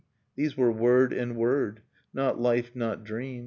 These 0.35 0.57
were 0.57 0.71
word 0.71 1.13
and 1.13 1.35
word: 1.35 1.83
I 1.85 2.01
Not 2.15 2.39
life, 2.41 2.75
not 2.75 3.03
dream. 3.03 3.39